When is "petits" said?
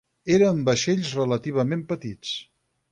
1.95-2.35